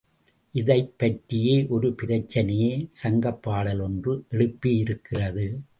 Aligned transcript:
இதைப் 0.51 0.93
பற்றிய 0.97 1.65
ஒரு 1.69 1.95
பிரச்சனையே 2.01 2.85
சங்கப் 2.89 3.43
பாடல் 3.43 3.79
ஒன்று 3.79 4.23
எழுப்பியிருக்கிறது. 4.31 5.61